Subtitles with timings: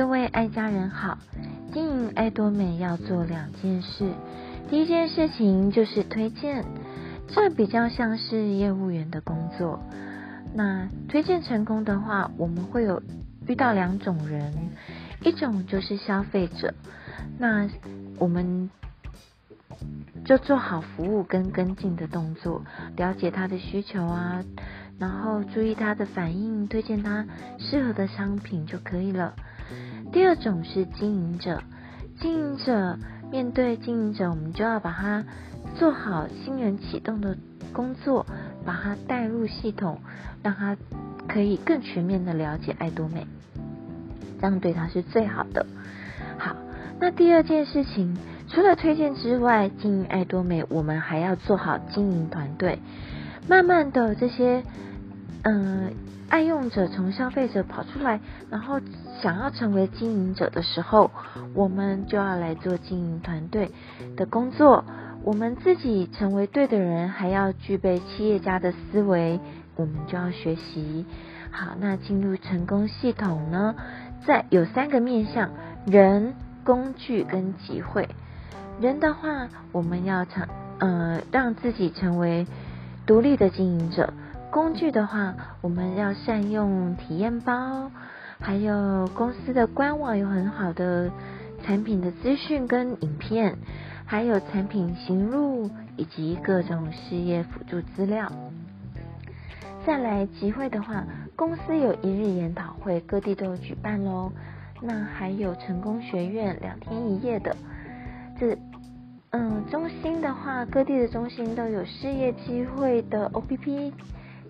[0.00, 1.18] 各位爱家人好，
[1.74, 4.10] 经营爱多美要做两件事，
[4.70, 6.64] 第一件事情就是推荐，
[7.28, 9.78] 这比较像是业务员的工作。
[10.54, 13.02] 那推荐成功的话，我们会有
[13.46, 14.70] 遇到两种人，
[15.22, 16.72] 一种就是消费者，
[17.38, 17.68] 那
[18.18, 18.70] 我们
[20.24, 22.64] 就做好服务跟跟进的动作，
[22.96, 24.42] 了解他的需求啊。
[24.98, 27.26] 然后注意他的反应，推荐他
[27.58, 29.34] 适合的商品就可以了。
[30.12, 31.62] 第二种是经营者，
[32.20, 32.98] 经营者
[33.30, 35.24] 面对经营者，我们就要把它
[35.76, 37.36] 做好新人启动的
[37.72, 38.26] 工作，
[38.64, 40.00] 把它带入系统，
[40.42, 40.76] 让他
[41.28, 43.26] 可以更全面的了解爱多美，
[44.40, 45.66] 这样对他是最好的。
[46.38, 46.56] 好，
[46.98, 48.16] 那第二件事情，
[48.48, 52.78] 除了推荐之外，经营爱多美，我们还要做好经营团队，
[53.48, 54.62] 慢慢的这些。
[55.42, 55.94] 嗯，
[56.28, 58.78] 爱用者从消费者跑出来，然后
[59.22, 61.10] 想要成为经营者的时候，
[61.54, 63.70] 我们就要来做经营团队
[64.16, 64.84] 的工作。
[65.22, 69.38] 我们自己成为对的人，还要具备企业家的思维，
[69.76, 71.04] 我们就要学习。
[71.50, 73.74] 好，那进入成功系统呢，
[74.26, 75.50] 在有三个面向：
[75.86, 76.34] 人、
[76.64, 78.08] 工具跟机会。
[78.80, 82.46] 人的话，我们要成呃，让自己成为
[83.04, 84.14] 独立的经营者。
[84.50, 87.90] 工具的话，我们要善用体验包，
[88.40, 91.10] 还有公司的官网有很好的
[91.62, 93.56] 产品的资讯跟影片，
[94.06, 98.32] 还有产品行录以及各种事业辅助资料。
[99.86, 101.04] 再来集会的话，
[101.36, 104.32] 公司有一日研讨会，各地都有举办喽。
[104.80, 107.54] 那还有成功学院两天一夜的，
[108.38, 108.56] 这
[109.30, 113.92] 嗯中心的话，各地的中心都有事业机会的 O P P。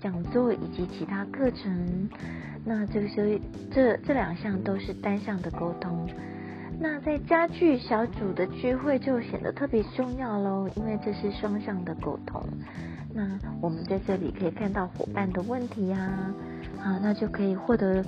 [0.00, 2.08] 讲座以及其他课程，
[2.64, 3.40] 那这个时候
[3.72, 6.08] 这这两项都是单向的沟通。
[6.80, 12.40] 那在家具小组的聚会就显得特别重要喽，因为这是双向的沟通。
[13.12, 16.32] 那我们在这里可以看到伙伴的问题啊，
[16.78, 18.04] 好，那就可以获得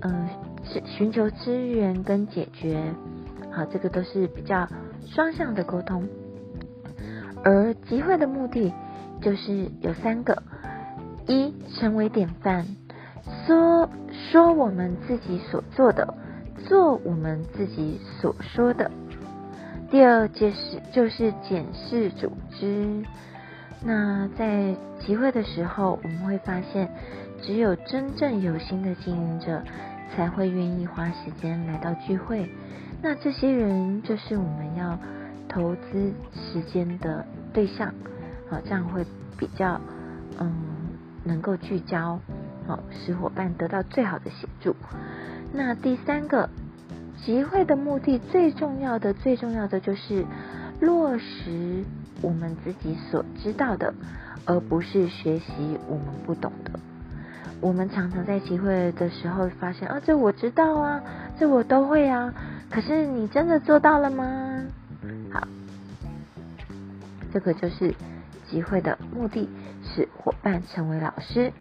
[0.00, 0.30] 呃
[0.64, 2.82] 寻寻求资源跟解决。
[3.52, 4.66] 好，这个都是比较
[5.04, 6.08] 双向的沟通。
[7.44, 8.72] 而集会的目的
[9.20, 10.42] 就是有三个。
[11.26, 12.66] 一成为典范，
[13.46, 13.88] 说
[14.30, 16.14] 说我们自己所做的，
[16.68, 18.90] 做我们自己所说的。
[19.90, 23.02] 第二件事就是检视组织。
[23.84, 26.88] 那在集会的时候，我们会发现，
[27.42, 29.62] 只有真正有心的经营者
[30.14, 32.48] 才会愿意花时间来到聚会。
[33.02, 34.98] 那这些人就是我们要
[35.48, 37.92] 投资时间的对象。
[38.48, 39.04] 好，这样会
[39.36, 39.80] 比较
[40.38, 40.75] 嗯。
[41.26, 42.20] 能够聚焦，
[42.66, 44.76] 好使伙伴得到最好的协助。
[45.52, 46.48] 那第三个
[47.24, 50.24] 集会的目的，最重要的、最重要的就是
[50.80, 51.84] 落实
[52.22, 53.92] 我们自己所知道的，
[54.44, 56.70] 而不是学习我们不懂的。
[57.60, 61.02] 我们常常在集会的时候发现，啊，这我知道啊，
[61.38, 62.32] 这我都会啊，
[62.70, 64.62] 可是你真的做到了吗？
[65.32, 65.48] 好，
[67.32, 67.94] 这个就是
[68.50, 69.48] 集会的目的。
[69.94, 71.52] 是伙伴成为老师。